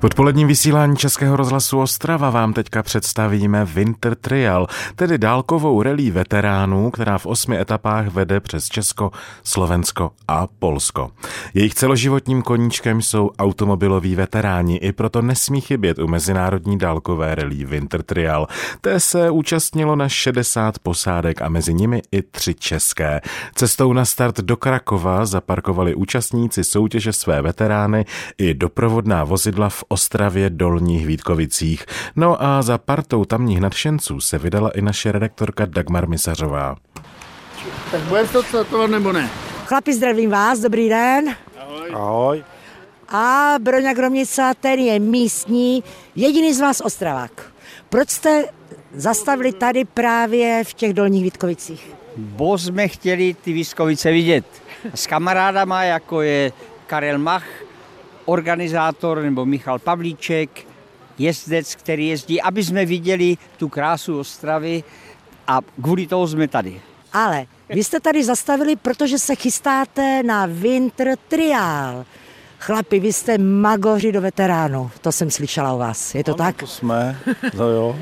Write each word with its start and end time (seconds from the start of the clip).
V 0.00 0.04
odpoledním 0.04 0.48
vysílání 0.48 0.96
Českého 0.96 1.36
rozhlasu 1.36 1.80
Ostrava 1.80 2.30
vám 2.30 2.52
teďka 2.52 2.82
představíme 2.82 3.64
Winter 3.64 4.14
Trial, 4.14 4.66
tedy 4.96 5.18
dálkovou 5.18 5.82
relí 5.82 6.10
veteránů, 6.10 6.90
která 6.90 7.18
v 7.18 7.26
osmi 7.26 7.60
etapách 7.60 8.06
vede 8.06 8.40
přes 8.40 8.68
Česko, 8.68 9.10
Slovensko 9.42 10.10
a 10.28 10.46
Polsko. 10.58 11.10
Jejich 11.54 11.74
celoživotním 11.74 12.42
koníčkem 12.42 13.02
jsou 13.02 13.30
automobiloví 13.38 14.14
veteráni, 14.14 14.76
i 14.76 14.92
proto 14.92 15.22
nesmí 15.22 15.60
chybět 15.60 15.98
u 15.98 16.06
mezinárodní 16.06 16.78
dálkové 16.78 17.34
relí 17.34 17.64
Winter 17.64 18.02
Trial. 18.02 18.46
Té 18.80 19.00
se 19.00 19.30
účastnilo 19.30 19.96
na 19.96 20.08
60 20.08 20.78
posádek 20.78 21.42
a 21.42 21.48
mezi 21.48 21.74
nimi 21.74 22.02
i 22.12 22.22
tři 22.22 22.54
české. 22.54 23.20
Cestou 23.54 23.92
na 23.92 24.04
start 24.04 24.40
do 24.40 24.56
Krakova 24.56 25.26
zaparkovali 25.26 25.94
účastníci 25.94 26.64
soutěže 26.64 27.12
své 27.12 27.42
veterány 27.42 28.04
i 28.38 28.54
doprovodná 28.54 29.24
vozidla 29.24 29.68
v 29.68 29.85
Ostravě 29.88 30.50
Dolních 30.50 31.06
Vítkovicích. 31.06 31.86
No 32.16 32.42
a 32.42 32.62
za 32.62 32.78
partou 32.78 33.24
tamních 33.24 33.60
nadšenců 33.60 34.20
se 34.20 34.38
vydala 34.38 34.70
i 34.70 34.82
naše 34.82 35.12
redaktorka 35.12 35.66
Dagmar 35.66 36.08
Misařová. 36.08 36.76
Tak 37.90 38.00
bude 38.00 38.24
to 38.24 38.42
startovat 38.42 38.90
nebo 38.90 39.12
ne? 39.12 39.30
Chlapi, 39.64 39.94
zdravím 39.94 40.30
vás, 40.30 40.58
dobrý 40.58 40.88
den. 40.88 41.36
Ahoj. 41.60 41.90
Ahoj. 41.94 42.44
A 43.08 43.54
Broňa 43.58 43.92
Gromnica, 43.94 44.54
ten 44.54 44.78
je 44.78 44.98
místní, 44.98 45.84
jediný 46.14 46.54
z 46.54 46.60
vás 46.60 46.80
Ostravák. 46.80 47.52
Proč 47.88 48.10
jste 48.10 48.44
zastavili 48.94 49.52
tady 49.52 49.84
právě 49.84 50.64
v 50.64 50.74
těch 50.74 50.92
Dolních 50.92 51.24
Vítkovicích? 51.24 51.94
Bo 52.16 52.58
jsme 52.58 52.88
chtěli 52.88 53.34
ty 53.34 53.52
Vítkovice 53.52 54.10
vidět. 54.10 54.44
S 54.94 55.06
kamarádama, 55.06 55.84
jako 55.84 56.22
je 56.22 56.52
Karel 56.86 57.18
Mach, 57.18 57.46
organizátor 58.26 59.22
nebo 59.22 59.46
Michal 59.46 59.78
Pavlíček, 59.78 60.66
jezdec, 61.18 61.74
který 61.74 62.08
jezdí, 62.08 62.42
aby 62.42 62.64
jsme 62.64 62.84
viděli 62.84 63.36
tu 63.56 63.68
krásu 63.68 64.18
Ostravy 64.18 64.84
a 65.46 65.60
kvůli 65.82 66.06
toho 66.06 66.28
jsme 66.28 66.48
tady. 66.48 66.80
Ale 67.12 67.46
vy 67.68 67.84
jste 67.84 68.00
tady 68.00 68.24
zastavili, 68.24 68.76
protože 68.76 69.18
se 69.18 69.34
chystáte 69.34 70.22
na 70.22 70.46
Winter 70.46 71.16
Trial. 71.28 72.04
Chlapi, 72.58 73.00
vy 73.00 73.12
jste 73.12 73.38
magoři 73.38 74.12
do 74.12 74.20
veteránu, 74.20 74.90
to 75.00 75.12
jsem 75.12 75.30
slyšela 75.30 75.72
o 75.72 75.78
vás, 75.78 76.14
je 76.14 76.24
to 76.24 76.34
tak? 76.34 76.56
To 76.56 76.66
jsme, 76.66 77.18
no 77.54 77.68
jo. 77.68 77.98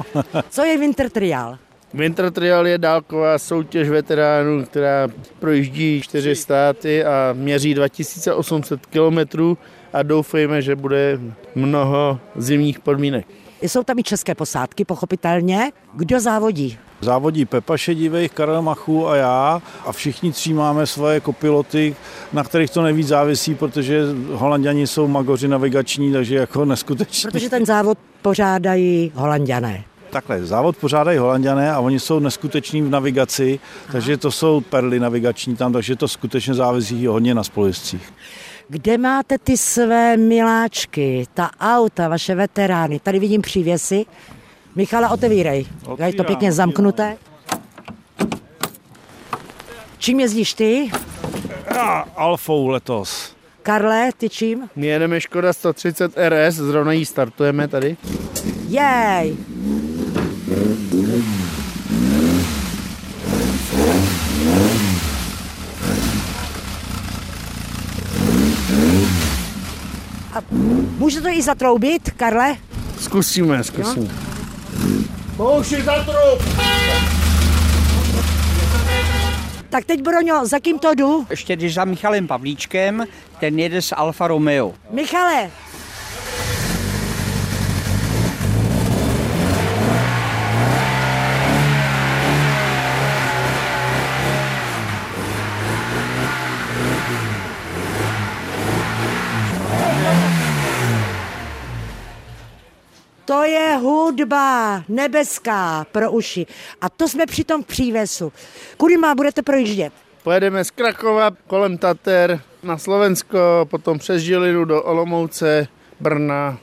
Co 0.51 0.65
je 0.65 0.79
Winter 0.79 1.11
Trial? 1.11 1.59
Winter 1.95 2.31
Trial 2.31 2.67
je 2.67 2.79
dálková 2.79 3.39
soutěž 3.39 3.89
veteránů, 3.89 4.65
která 4.65 5.09
projíždí 5.39 6.01
čtyři 6.03 6.37
státy 6.37 7.05
a 7.05 7.33
měří 7.33 7.75
2800 7.75 8.87
kilometrů 8.87 9.59
a 9.93 10.03
doufejme, 10.03 10.63
že 10.63 10.77
bude 10.77 11.21
mnoho 11.55 12.21
zimních 12.37 12.81
podmínek. 12.81 13.27
Jsou 13.63 13.83
tam 13.83 13.99
i 13.99 14.03
české 14.03 14.35
posádky, 14.35 14.85
pochopitelně. 14.85 15.71
Kdo 15.95 16.21
závodí? 16.21 16.79
Závodí 17.01 17.45
Pepa 17.45 17.77
Šedivej, 17.77 18.29
Karel 18.29 18.63
Machu 18.63 19.09
a 19.09 19.17
já 19.17 19.63
a 19.87 19.93
všichni 19.93 20.33
tři 20.33 20.53
máme 20.55 20.87
svoje 20.87 21.21
kopiloty, 21.21 21.97
na 22.33 22.45
kterých 22.45 22.71
to 22.71 22.83
nejvíc 22.83 23.07
závisí, 23.07 23.55
protože 23.55 24.03
holanděni 24.33 24.87
jsou 24.87 25.09
magoři 25.09 25.49
navigační, 25.49 26.13
takže 26.13 26.37
jako 26.37 26.65
neskutečně. 26.65 27.31
Protože 27.31 27.51
ten 27.51 27.67
závod 27.67 27.99
pořádají 28.23 29.13
holanděné. 29.15 29.85
Takhle, 30.15 30.45
závod 30.45 30.77
pořádají 30.77 31.19
holanděné 31.19 31.73
a 31.73 31.81
oni 31.81 32.01
jsou 32.01 32.19
neskuteční 32.19 32.83
v 32.83 32.91
navigaci, 32.91 33.61
takže 33.93 34.17
to 34.17 34.31
jsou 34.31 34.61
perly 34.61 35.01
navigační 35.01 35.57
tam, 35.57 35.73
takže 35.73 35.97
to 35.97 36.09
skutečně 36.09 36.55
závisí 36.55 37.07
hodně 37.07 37.35
na 37.35 37.45
spolujezdcích. 37.45 38.13
Kde 38.69 38.99
máte 38.99 39.39
ty 39.39 39.57
své 39.57 40.17
miláčky, 40.17 41.27
ta 41.35 41.51
auta, 41.61 42.09
vaše 42.09 42.35
veterány? 42.35 43.01
Tady 43.01 43.19
vidím 43.19 43.43
přívěsy. 43.43 44.07
Michala, 44.75 45.09
otevírej. 45.09 45.67
Je 46.07 46.13
to 46.13 46.25
pěkně 46.25 46.53
zamknuté. 46.53 47.17
Čím 49.99 50.21
jezdíš 50.21 50.55
ty? 50.55 50.91
A 51.79 52.05
Alfou 52.17 52.69
letos. 52.69 53.35
Karle, 53.63 54.11
ty 54.17 54.29
čím? 54.29 54.69
My 54.77 54.87
jedeme 54.87 55.21
Škoda 55.21 55.53
130 55.53 56.13
RS, 56.29 56.55
zrovna 56.55 56.93
jí 56.93 57.05
startujeme 57.05 57.69
tady. 57.69 57.97
Jej! 58.69 59.37
A 70.35 70.43
může 70.99 71.21
to 71.21 71.29
i 71.29 71.43
zatroubit, 71.43 72.11
Karle? 72.11 72.57
Zkusíme, 73.01 73.65
zkusíme. 73.65 74.09
Pouši 75.37 75.83
za 75.83 76.05
trup! 76.05 76.43
Tak 79.71 79.85
teď, 79.85 80.03
Broňo, 80.03 80.47
za 80.47 80.59
kým 80.59 80.79
to 80.79 80.95
jdu? 80.95 81.27
Ještě 81.31 81.57
když 81.57 81.75
za 81.75 81.85
Michalem 81.85 82.27
Pavlíčkem, 82.27 83.05
ten 83.41 83.59
jede 83.59 83.83
s 83.83 83.95
Alfa 83.95 84.29
Romeo. 84.29 84.75
Michale, 84.91 85.51
To 103.25 103.43
je 103.43 103.77
hudba 103.77 104.83
nebeská 104.89 105.87
pro 105.93 106.13
uši. 106.13 106.47
A 106.81 106.89
to 106.89 107.09
jsme 107.09 107.27
při 107.27 107.45
tom 107.45 107.63
přívesu. 107.63 108.33
Kudy 108.77 108.97
má 108.97 109.15
budete 109.15 109.43
projíždět? 109.43 109.93
Pojedeme 110.23 110.65
z 110.65 110.71
Krakova 110.71 111.31
kolem 111.47 111.79
Tater 111.79 112.41
na 112.63 112.79
Slovensko, 112.79 113.39
potom 113.71 113.99
přes 113.99 114.23
Žilinu 114.23 114.65
do 114.65 114.83
Olomouce, 114.83 115.67
Brna, 116.01 116.59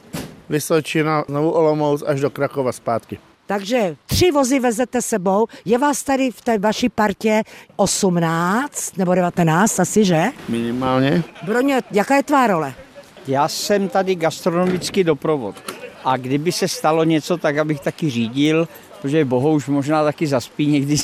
Vysočina, 0.49 1.23
znovu 1.27 1.51
Olomouc 1.51 2.03
až 2.07 2.19
do 2.19 2.29
Krakova 2.29 2.71
zpátky. 2.71 3.19
Takže 3.45 3.95
tři 4.05 4.31
vozy 4.31 4.59
vezete 4.59 5.01
sebou. 5.01 5.47
Je 5.65 5.77
vás 5.77 6.03
tady 6.03 6.31
v 6.31 6.41
té 6.41 6.57
vaší 6.57 6.89
partě 6.89 7.43
18 7.75 8.97
nebo 8.97 9.15
19 9.15 9.79
asi, 9.79 10.05
že? 10.05 10.23
Minimálně. 10.49 11.23
Broně, 11.43 11.81
jaká 11.91 12.15
je 12.15 12.23
tvá 12.23 12.47
role? 12.47 12.73
Já 13.27 13.47
jsem 13.47 13.89
tady 13.89 14.15
gastronomický 14.15 15.03
doprovod. 15.03 15.80
A 16.05 16.17
kdyby 16.17 16.51
se 16.51 16.67
stalo 16.67 17.03
něco, 17.03 17.37
tak 17.37 17.57
abych 17.57 17.79
taky 17.79 18.09
řídil, 18.09 18.67
protože 19.01 19.25
Boho 19.25 19.51
už 19.51 19.67
možná 19.67 20.03
taky 20.03 20.27
zaspí 20.27 20.67
někdy 20.67 20.95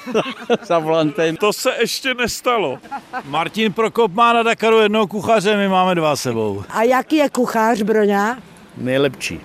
za 0.66 0.78
volantem. 0.78 1.36
To 1.36 1.52
se 1.52 1.70
ještě 1.80 2.14
nestalo. 2.14 2.78
Martin 3.24 3.72
Prokop 3.72 4.12
má 4.12 4.32
na 4.32 4.42
Dakaru 4.42 4.78
jednoho 4.80 5.06
kuchaře, 5.06 5.56
my 5.56 5.68
máme 5.68 5.94
dva 5.94 6.16
sebou. 6.16 6.62
A 6.68 6.82
jaký 6.82 7.16
je 7.16 7.30
kuchař, 7.30 7.82
Broňa? 7.82 8.38
Nejlepší. 8.76 9.40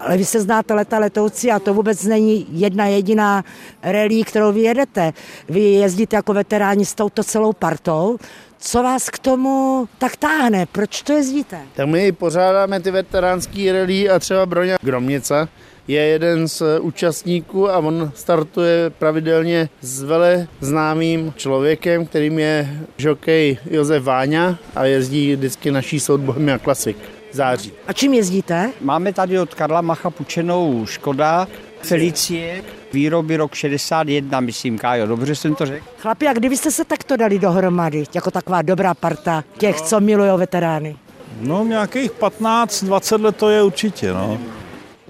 Ale 0.00 0.16
vy 0.16 0.24
se 0.24 0.40
znáte 0.40 0.74
leta 0.74 0.98
letoucí 0.98 1.50
a 1.50 1.58
to 1.58 1.74
vůbec 1.74 2.04
není 2.04 2.46
jedna 2.50 2.86
jediná 2.86 3.44
relí, 3.82 4.24
kterou 4.24 4.52
vy 4.52 4.60
jedete. 4.60 5.12
Vy 5.48 5.60
jezdíte 5.60 6.16
jako 6.16 6.34
veteráni 6.34 6.84
s 6.84 6.94
touto 6.94 7.24
celou 7.24 7.52
partou. 7.52 8.18
Co 8.62 8.82
vás 8.82 9.10
k 9.10 9.18
tomu 9.18 9.88
tak 9.98 10.16
táhne? 10.16 10.66
Proč 10.66 11.02
to 11.02 11.12
jezdíte? 11.12 11.60
Tak 11.74 11.86
my 11.88 12.12
pořádáme 12.12 12.80
ty 12.80 12.90
veteránský 12.90 13.72
rally 13.72 14.10
a 14.10 14.18
třeba 14.18 14.46
Broňa 14.46 14.76
Gromnica 14.82 15.48
je 15.88 16.00
jeden 16.00 16.48
z 16.48 16.62
účastníků 16.80 17.70
a 17.70 17.78
on 17.78 18.12
startuje 18.14 18.90
pravidelně 18.90 19.68
s 19.80 20.02
vele 20.02 20.48
známým 20.60 21.32
člověkem, 21.36 22.06
kterým 22.06 22.38
je 22.38 22.68
žokej 22.96 23.58
Josef 23.70 24.02
Váňa 24.02 24.58
a 24.76 24.84
jezdí 24.84 25.36
vždycky 25.36 25.70
naší 25.70 26.00
soud 26.00 26.20
Bohemia 26.20 26.58
Classic 26.58 26.96
v 27.30 27.36
září. 27.36 27.72
A 27.86 27.92
čím 27.92 28.14
jezdíte? 28.14 28.70
Máme 28.80 29.12
tady 29.12 29.38
od 29.38 29.54
Karla 29.54 29.80
Macha 29.80 30.10
půjčenou 30.10 30.86
Škoda 30.86 31.48
Felicie, 31.82 32.62
výroby 32.92 33.36
rok 33.36 33.54
61, 33.54 34.40
myslím, 34.40 34.78
Kájo, 34.78 35.06
dobře 35.06 35.34
jsem 35.34 35.54
to 35.54 35.66
řekl? 35.66 35.86
Chlapi, 35.98 36.28
a 36.28 36.32
kdy 36.32 36.56
jste 36.56 36.70
se 36.70 36.84
takto 36.84 37.16
dali 37.16 37.38
dohromady, 37.38 38.04
jako 38.14 38.30
taková 38.30 38.62
dobrá 38.62 38.94
parta 38.94 39.44
těch, 39.58 39.80
co 39.80 40.00
milují 40.00 40.30
veterány? 40.36 40.96
No 41.40 41.64
nějakých 41.64 42.10
15-20 42.10 43.22
let 43.22 43.36
to 43.36 43.50
je 43.50 43.62
určitě, 43.62 44.12
no. 44.12 44.38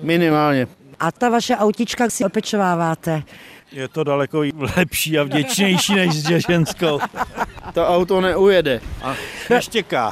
Minimálně. 0.03 0.67
A 1.01 1.13
ta 1.13 1.29
vaše 1.29 1.57
autička 1.57 2.11
si 2.11 2.25
opečováváte. 2.25 3.23
Je 3.73 3.89
to 3.89 4.05
daleko 4.05 4.43
lepší 4.77 5.19
a 5.19 5.23
vděčnější 5.23 5.95
než 5.95 6.15
s 6.15 6.47
ženskou. 6.49 7.01
To 7.75 7.89
auto 7.89 8.21
neujede. 8.21 8.81
A 9.03 9.15
neštěká. 9.51 10.11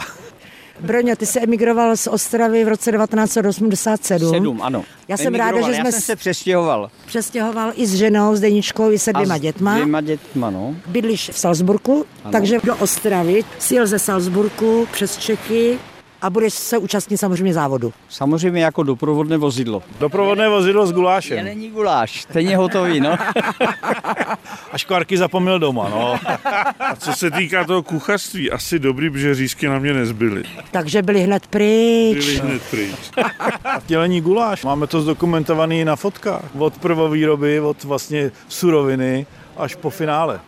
Broňo, 0.81 1.17
ty 1.17 1.27
jsi 1.27 1.41
emigroval 1.41 1.97
z 1.97 2.07
Ostravy 2.07 2.65
v 2.65 2.69
roce 2.69 2.93
1987. 2.93 4.31
Sedm, 4.35 4.63
ano. 4.63 4.85
Já 5.09 5.17
jsem 5.17 5.35
ráda, 5.35 5.45
Emigroval, 5.51 5.71
že 5.71 5.77
jsme 5.77 5.89
Já 5.89 5.93
jsem 5.93 6.01
se 6.01 6.17
přestěhoval. 6.17 6.91
Přestěhoval 7.07 7.73
i 7.75 7.87
s 7.87 7.95
ženou, 7.95 8.37
s 8.37 8.41
Deničkou, 8.41 8.91
i 8.91 8.99
se 8.99 9.13
dvěma 9.13 9.35
A 9.35 9.39
s 9.39 9.41
dětma. 9.41 9.75
Dvěma 9.75 10.01
dětma, 10.01 10.51
no. 10.51 10.75
Bydlíš 10.87 11.31
v 11.31 11.39
Salzburku, 11.39 12.05
Ano. 12.25 12.33
takže 12.33 12.59
do 12.65 12.77
Ostravy 12.77 13.45
si 13.59 13.75
jel 13.75 13.87
ze 13.87 13.99
Salzburku 13.99 14.89
přes 14.93 15.17
Čechy 15.17 15.79
a 16.23 16.31
budeš 16.31 16.55
se 16.55 16.79
účastnit 16.79 17.19
samozřejmě 17.19 17.55
závodu. 17.55 17.93
Samozřejmě 18.09 18.65
jako 18.65 18.83
doprovodné 18.83 19.37
vozidlo. 19.37 19.83
Doprovodné 20.01 20.49
vozidlo 20.49 20.87
s 20.87 20.91
Je 20.91 20.95
gulášem. 20.95 21.45
není 21.45 21.71
guláš, 21.71 22.25
ten 22.33 22.49
je 22.49 22.57
hotový, 22.57 23.01
no. 23.01 23.17
A 24.73 24.79
škvarky 24.79 25.19
zapomněl 25.19 25.59
doma, 25.59 25.89
no. 25.89 26.19
A 26.81 26.97
co 26.97 27.13
se 27.13 27.31
týká 27.31 27.65
toho 27.65 27.83
kuchařství, 27.83 28.51
asi 28.51 28.79
dobrý, 28.79 29.11
protože 29.11 29.35
řízky 29.35 29.69
na 29.69 29.79
mě 29.79 29.95
nezbyly. 29.95 30.43
Takže 30.71 31.03
byli 31.03 31.21
hned 31.21 31.47
pryč. 31.47 32.17
Byly 32.27 32.37
hned 32.39 32.63
pryč. 32.71 32.97
Dělení 33.87 34.21
guláš. 34.21 34.65
Máme 34.65 34.87
to 34.87 35.01
zdokumentovaný 35.01 35.85
na 35.85 35.97
fotkách. 35.97 36.45
Od 36.59 36.79
prvovýroby, 36.79 37.61
od 37.61 37.85
vlastně 37.85 38.31
suroviny 38.49 39.27
až 39.57 39.75
po 39.75 39.91
finále. 39.91 40.41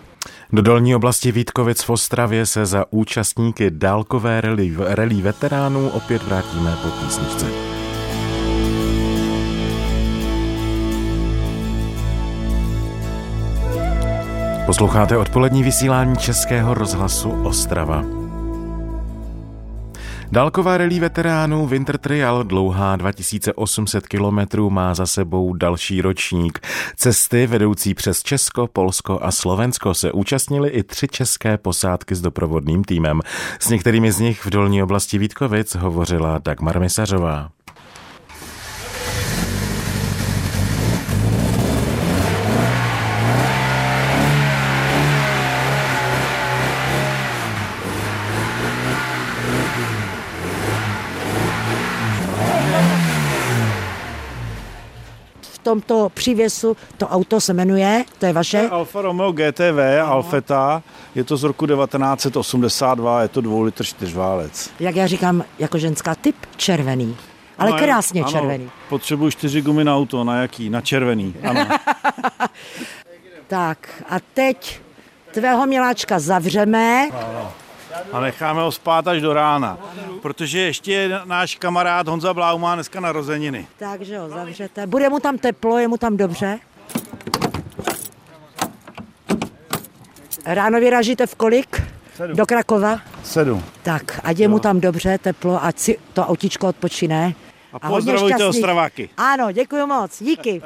Do 0.52 0.62
dolní 0.62 0.94
oblasti 0.94 1.32
Vítkovic 1.32 1.82
v 1.82 1.90
Ostravě 1.90 2.46
se 2.46 2.66
za 2.66 2.84
účastníky 2.90 3.70
dálkové 3.70 4.40
rally, 4.40 4.74
rally 4.78 5.14
veteránů 5.14 5.88
opět 5.88 6.22
vrátíme 6.22 6.76
po 6.82 6.88
písničce. 6.88 7.46
Posloucháte 14.66 15.16
odpolední 15.16 15.62
vysílání 15.62 16.16
Českého 16.16 16.74
rozhlasu 16.74 17.30
Ostrava. 17.30 18.19
Dálková 20.32 20.78
rally 20.78 21.00
veteránů 21.00 21.66
Winter 21.66 21.98
Trial 21.98 22.44
dlouhá 22.44 22.96
2800 22.96 24.08
kilometrů 24.08 24.70
má 24.70 24.94
za 24.94 25.06
sebou 25.06 25.54
další 25.54 26.02
ročník. 26.02 26.58
Cesty 26.96 27.46
vedoucí 27.46 27.94
přes 27.94 28.22
Česko, 28.22 28.66
Polsko 28.66 29.18
a 29.22 29.30
Slovensko 29.30 29.94
se 29.94 30.12
účastnili 30.12 30.68
i 30.68 30.82
tři 30.82 31.08
české 31.08 31.58
posádky 31.58 32.14
s 32.14 32.20
doprovodným 32.20 32.84
týmem. 32.84 33.20
S 33.60 33.68
některými 33.68 34.12
z 34.12 34.20
nich 34.20 34.44
v 34.46 34.50
dolní 34.50 34.82
oblasti 34.82 35.18
Vítkovic 35.18 35.74
hovořila 35.74 36.38
Dagmar 36.44 36.80
Misařová. 36.80 37.50
Tomto 55.60 56.08
přívěsu 56.14 56.76
to 56.96 57.08
auto 57.08 57.40
se 57.40 57.52
jmenuje, 57.54 58.04
to 58.18 58.26
je 58.26 58.32
vaše, 58.32 58.68
Alfa 58.68 59.02
Romeo 59.02 59.32
GTV, 59.32 59.78
Alfeta, 60.04 60.82
je 61.14 61.24
to 61.24 61.36
z 61.36 61.42
roku 61.44 61.66
1982, 61.66 63.22
je 63.22 63.28
to 63.28 63.40
dvoulitr 63.40 63.84
čtyřválec. 63.84 64.70
jak 64.80 64.96
já 64.96 65.06
říkám, 65.06 65.44
jako 65.58 65.78
ženská 65.78 66.14
typ 66.14 66.36
červený. 66.56 67.16
Ale 67.58 67.70
No, 67.70 67.78
krásně 67.78 68.22
ano, 68.22 68.30
červený. 68.32 68.70
Potřebuji 68.88 69.30
čtyři 69.30 69.62
gumy 69.62 69.84
na 69.84 69.96
auto, 69.96 70.24
na 70.24 70.42
jaký? 70.42 70.70
Na 70.70 70.80
červený, 70.80 71.34
ano. 71.42 71.66
Tak 73.46 74.02
a 74.08 74.16
teď 74.34 74.80
tvého 75.32 75.66
miláčka 75.66 76.18
zavřeme. 76.18 77.08
A 78.12 78.20
necháme 78.20 78.62
ho 78.62 78.72
spát 78.72 79.08
až 79.08 79.20
do 79.20 79.32
rána, 79.32 79.78
protože 80.22 80.60
ještě 80.60 81.20
náš 81.24 81.56
kamarád 81.56 82.08
Honza 82.08 82.34
Blau 82.34 82.58
má 82.58 82.74
dneska 82.74 83.00
narozeniny. 83.00 83.66
Takže 83.78 84.18
ho 84.18 84.28
zavřete. 84.28 84.86
Bude 84.86 85.08
mu 85.08 85.20
tam 85.20 85.38
teplo, 85.38 85.78
je 85.78 85.88
mu 85.88 85.96
tam 85.96 86.16
dobře. 86.16 86.58
Ráno 90.46 90.80
vyražíte 90.80 91.26
v 91.26 91.34
kolik? 91.34 91.82
Sedm. 92.16 92.36
Do 92.36 92.46
Krakova? 92.46 93.00
Sedm. 93.22 93.64
Tak, 93.82 94.20
ať 94.24 94.38
je 94.38 94.48
mu 94.48 94.58
tam 94.58 94.80
dobře, 94.80 95.18
teplo, 95.18 95.64
ať 95.64 95.78
si 95.78 95.98
to 96.12 96.26
autičko 96.26 96.68
odpočine. 96.68 97.34
A 97.82 97.88
hodně 97.88 98.12
pozdravujte 98.12 98.46
Ostraváky. 98.46 99.10
Ano, 99.16 99.52
děkuji 99.52 99.86
moc, 99.86 100.22
díky. 100.22 100.62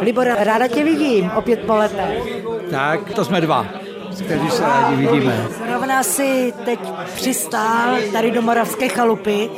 Libor, 0.00 0.26
ráda 0.38 0.68
tě 0.68 0.84
vidím, 0.84 1.30
opět 1.30 1.60
po 1.66 1.76
letech. 1.76 2.22
Tak, 2.70 3.12
to 3.14 3.24
jsme 3.24 3.40
dva, 3.40 3.66
kteří 4.24 4.50
se 4.50 4.62
rádi 4.62 4.96
vidíme. 4.96 5.46
Zrovna 5.84 6.02
si 6.02 6.54
teď 6.64 6.80
přistál 7.14 7.96
tady 8.12 8.30
do 8.30 8.42
Moravské 8.42 8.88
chalupy, 8.88 9.50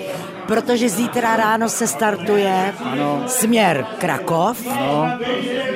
protože 0.47 0.89
zítra 0.89 1.37
ráno 1.37 1.69
se 1.69 1.87
startuje 1.87 2.75
ano. 2.85 3.23
směr 3.27 3.87
Krakov. 3.99 4.67
No. 4.67 5.11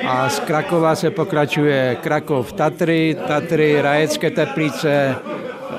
A 0.07 0.29
z 0.29 0.39
Krakova 0.39 0.95
se 0.95 1.11
pokračuje 1.11 1.97
Krakov 2.01 2.53
Tatry, 2.53 3.17
Tatry, 3.27 3.81
Rajecké 3.81 4.31
Teplice, 4.31 5.15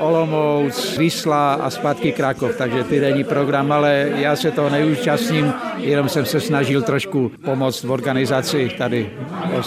Olomouc, 0.01 0.97
Vysla 0.99 1.55
a 1.55 1.71
zpátky 1.71 2.13
Krakov, 2.13 2.57
takže 2.57 2.85
týdenní 2.85 3.25
program, 3.25 3.73
ale 3.73 4.11
já 4.15 4.37
se 4.37 4.51
toho 4.51 4.71
neúčastním, 4.71 5.53
jenom 5.77 6.09
jsem 6.09 6.25
se 6.25 6.41
snažil 6.41 6.83
trošku 6.83 7.31
pomoct 7.45 7.83
v 7.85 7.91
organizaci 7.91 8.71
tady. 8.79 9.11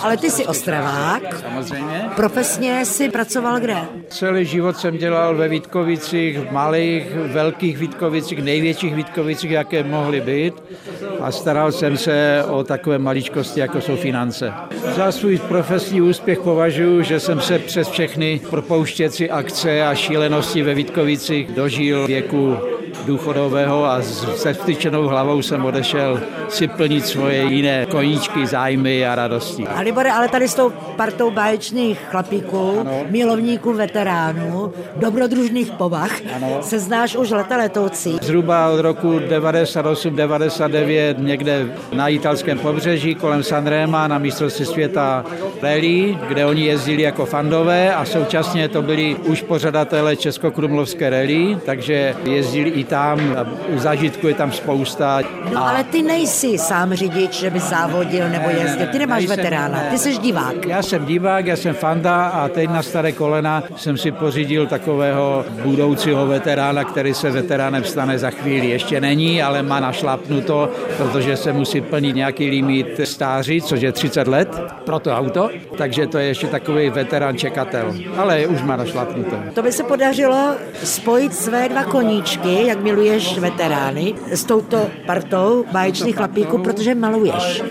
Ale 0.04 0.18
ty 0.18 0.32
jsi 0.32 0.46
ostravák, 0.46 1.40
Samozřejmě. 1.42 2.06
profesně 2.16 2.86
si 2.86 3.10
pracoval 3.10 3.60
kde? 3.60 3.78
Celý 4.10 4.46
život 4.46 4.78
jsem 4.78 4.98
dělal 4.98 5.36
ve 5.36 5.48
Vítkovicích, 5.48 6.40
v 6.40 6.52
malých, 6.52 7.06
velkých 7.16 7.78
Vítkovicích, 7.78 8.44
největších 8.44 8.96
Vítkovicích, 8.96 9.52
jaké 9.52 9.84
mohly 9.84 10.22
být 10.22 10.54
a 11.20 11.32
staral 11.32 11.72
jsem 11.72 11.98
se 11.98 12.44
o 12.50 12.64
takové 12.64 12.98
maličkosti, 13.00 13.60
jako 13.60 13.82
jsou 13.82 13.96
finance. 13.96 14.54
Za 14.96 15.12
svůj 15.12 15.38
profesní 15.38 16.02
úspěch 16.02 16.40
považuji, 16.40 17.02
že 17.04 17.20
jsem 17.20 17.42
se 17.42 17.60
přes 17.60 17.90
všechny 17.90 18.42
propouštěcí 18.50 19.30
akce 19.30 19.84
a 19.84 19.94
šílenosti 20.16 20.64
ve 20.64 20.74
Vítkovicích 20.74 21.52
dožil 21.52 22.08
věku 22.08 22.58
důchodového 23.06 23.86
a 23.86 24.02
se 24.36 24.54
vstyčenou 24.54 25.08
hlavou 25.08 25.42
jsem 25.42 25.66
odešel 25.66 26.22
si 26.50 26.68
plnit 26.68 27.06
svoje 27.06 27.44
jiné 27.44 27.86
koníčky, 27.86 28.48
zájmy 28.48 29.08
a 29.08 29.16
radosti. 29.16 29.68
A 29.68 29.80
Libore, 29.80 30.12
ale 30.12 30.28
tady 30.28 30.48
s 30.48 30.56
tou 30.56 30.70
partou 30.96 31.32
báječných 31.32 32.00
chlapíků, 32.12 32.78
ano. 32.80 33.02
milovníků 33.10 33.74
veteránů, 33.74 34.74
dobrodružných 34.96 35.72
povah, 35.72 36.12
ano. 36.36 36.58
se 36.62 36.80
znáš 36.80 37.16
už 37.16 37.30
leta 37.30 37.58
letoucí. 37.58 38.18
Zhruba 38.22 38.70
od 38.70 38.80
roku 38.80 39.20
98-99 39.20 41.16
někde 41.18 41.78
na 41.94 42.08
italském 42.08 42.60
pobřeží 42.60 43.16
kolem 43.16 43.44
Sanrema 43.44 44.08
na 44.08 44.18
mistrovství 44.18 44.66
světa 44.66 45.26
rally, 45.62 46.18
kde 46.28 46.46
oni 46.46 46.66
jezdili 46.66 47.02
jako 47.02 47.26
fandové 47.26 47.96
a 47.96 48.06
současně 48.06 48.70
to 48.70 48.82
byli 48.82 49.16
už 49.16 49.42
pořadatelé 49.42 50.16
Českokrumlovské 50.16 51.10
rally, 51.10 51.58
takže 51.66 52.16
jezdili 52.24 52.70
i 52.70 52.84
tam, 52.86 53.20
a 53.38 53.46
zážitků 53.78 54.28
je 54.28 54.34
tam 54.34 54.52
spousta. 54.52 55.22
No 55.54 55.68
ale 55.68 55.84
ty 55.84 56.02
nejsi 56.02 56.58
sám 56.58 56.94
řidič, 56.94 57.40
že 57.40 57.50
by 57.50 57.60
závodil 57.60 58.30
nebo 58.30 58.50
jezdil, 58.50 58.88
ty 58.88 59.00
nemáš 59.00 59.20
nejsem, 59.20 59.38
veterána, 59.38 59.80
ty 59.90 59.98
jsi 59.98 60.18
divák. 60.18 60.66
Já 60.66 60.82
jsem 60.82 61.06
divák, 61.06 61.46
já 61.46 61.56
jsem 61.56 61.74
fanda 61.74 62.26
a 62.26 62.48
teď 62.48 62.70
na 62.70 62.84
staré 62.84 63.12
kolena 63.12 63.64
jsem 63.76 63.98
si 63.98 64.12
pořídil 64.12 64.68
takového 64.68 65.46
budoucího 65.64 66.28
veterána, 66.28 66.84
který 66.84 67.14
se 67.14 67.32
veteránem 67.32 67.84
stane 67.84 68.20
za 68.20 68.30
chvíli. 68.30 68.70
Ještě 68.70 69.02
není, 69.02 69.44
ale 69.44 69.64
má 69.64 69.80
našlapnuto, 69.80 70.70
protože 70.98 71.38
se 71.38 71.54
musí 71.54 71.82
plnit 71.82 72.16
nějaký 72.16 72.50
limit 72.50 73.00
stáří, 73.04 73.62
což 73.62 73.82
je 73.82 73.92
30 73.92 74.28
let 74.28 74.62
pro 74.86 75.00
to 75.00 75.12
auto, 75.12 75.50
takže 75.78 76.08
to 76.08 76.18
je 76.18 76.26
ještě 76.26 76.48
takový 76.48 76.90
veterán 76.90 77.38
čekatel, 77.38 77.96
ale 78.18 78.48
už 78.48 78.62
má 78.62 78.76
našlapnuto. 78.76 79.36
To 79.54 79.62
by 79.64 79.72
se 79.72 79.84
podařilo 79.84 80.56
spojit 80.84 81.36
své 81.36 81.70
dva 81.70 81.84
koníčky, 81.84 82.68
jak 82.68 82.75
miluješ 82.76 83.38
veterány, 83.38 84.14
s 84.32 84.44
touto 84.44 84.90
partou 85.06 85.66
báječných 85.72 86.16
chlapíků, 86.16 86.58
protože 86.58 86.96
maluješ. 86.96 87.64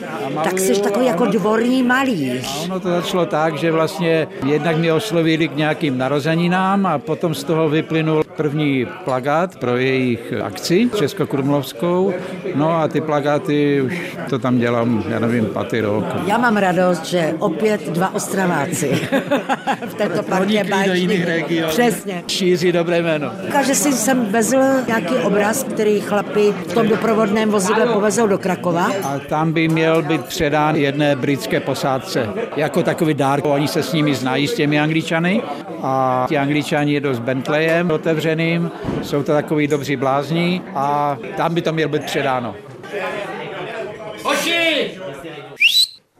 Tak 0.44 0.58
jsi 0.58 0.82
takový 0.82 1.06
jako 1.06 1.26
dvorní 1.26 1.82
malíř. 1.82 2.64
Ono 2.64 2.80
to 2.80 2.88
začalo 2.88 3.26
tak, 3.26 3.58
že 3.58 3.72
vlastně 3.72 4.28
jednak 4.46 4.76
mě 4.76 4.92
oslovili 4.92 5.48
k 5.48 5.56
nějakým 5.56 5.98
narozeninám 5.98 6.86
a 6.86 6.98
potom 6.98 7.34
z 7.34 7.44
toho 7.44 7.68
vyplynul 7.68 8.23
první 8.36 8.86
plagát 9.04 9.56
pro 9.56 9.76
jejich 9.76 10.32
akci 10.42 10.90
Českokrumlovskou. 10.96 12.14
No 12.54 12.70
a 12.70 12.88
ty 12.88 13.00
plagáty 13.00 13.82
už 13.82 14.16
to 14.30 14.38
tam 14.38 14.58
dělám, 14.58 15.04
já 15.08 15.18
nevím, 15.18 15.46
patý 15.46 15.80
rok. 15.80 16.04
Já 16.26 16.38
mám 16.38 16.56
radost, 16.56 17.04
že 17.04 17.34
opět 17.38 17.88
dva 17.90 18.14
ostraváci 18.14 19.08
v 19.86 19.94
této 19.94 20.22
partě 20.22 20.64
báječných. 20.64 21.26
Přesně. 21.68 22.24
Šíří 22.26 22.72
dobré 22.72 23.02
jméno. 23.02 23.30
Říká, 23.44 23.64
si 23.64 23.92
jsem 23.92 24.26
vezl 24.26 24.58
nějaký 24.86 25.14
obraz, 25.14 25.62
který 25.62 26.00
chlapi 26.00 26.54
v 26.68 26.74
tom 26.74 26.88
doprovodném 26.88 27.50
vozidle 27.50 27.86
povezou 27.86 28.26
do 28.26 28.38
Krakova. 28.38 28.90
A 29.02 29.18
tam 29.18 29.52
by 29.52 29.68
měl 29.68 30.02
být 30.02 30.24
předán 30.24 30.76
jedné 30.76 31.16
britské 31.16 31.60
posádce. 31.60 32.28
Jako 32.56 32.82
takový 32.82 33.14
dárk, 33.14 33.44
oni 33.44 33.68
se 33.68 33.82
s 33.82 33.92
nimi 33.92 34.14
znají, 34.14 34.48
s 34.48 34.54
těmi 34.54 34.80
angličany. 34.80 35.42
A 35.82 36.26
ti 36.28 36.38
angličani 36.38 36.92
jedou 36.92 37.14
s 37.14 37.18
Bentleyem 37.18 37.90
otevřeným, 38.24 38.70
jsou 39.02 39.22
to 39.22 39.32
takový 39.32 39.66
dobří 39.66 39.96
blázni 39.96 40.62
a 40.74 41.18
tam 41.36 41.54
by 41.54 41.62
to 41.62 41.72
mělo 41.72 41.88
být 41.88 42.04
předáno. 42.04 42.56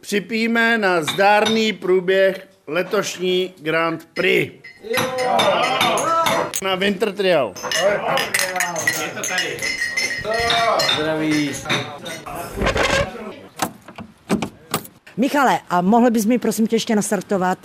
Připíme 0.01 0.79
na 0.79 1.03
zdárný 1.03 1.73
průběh 1.73 2.49
letošní 2.67 3.55
Grand 3.59 4.09
Prix. 4.15 4.53
Na 6.63 6.75
Winter 6.75 7.13
Trial. 7.13 7.55
Zdraví. 10.97 11.51
Michale, 15.17 15.61
a 15.71 15.81
mohl 15.81 16.11
bys 16.11 16.27
mi 16.27 16.39
prosím 16.39 16.67
tě 16.67 16.77
ještě 16.77 16.97
nastartovat? 16.97 17.59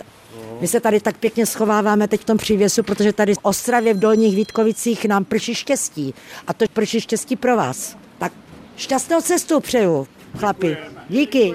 My 0.60 0.68
se 0.68 0.80
tady 0.80 1.00
tak 1.00 1.16
pěkně 1.16 1.46
schováváme 1.46 2.08
teď 2.08 2.20
v 2.20 2.24
tom 2.24 2.38
přívěsu, 2.38 2.82
protože 2.82 3.12
tady 3.12 3.34
v 3.34 3.38
Ostravě 3.42 3.94
v 3.94 3.98
Dolních 3.98 4.36
Vítkovicích 4.36 5.04
nám 5.04 5.24
prší 5.24 5.54
štěstí. 5.54 6.14
A 6.46 6.52
to 6.52 6.64
prší 6.72 7.00
štěstí 7.00 7.36
pro 7.36 7.56
vás. 7.56 7.96
Tak 8.18 8.32
šťastnou 8.76 9.20
cestu 9.20 9.60
přeju, 9.60 10.06
chlapi. 10.38 10.76
Díky. 11.08 11.54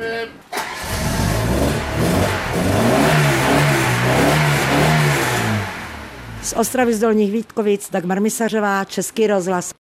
Z 6.43 6.53
Ostravy 6.53 6.93
z 6.93 6.99
Dolních 6.99 7.31
Vítkovic 7.31 7.89
Dagmar 7.91 8.21
Misařová, 8.21 8.83
Český 8.83 9.27
rozhlas. 9.27 9.73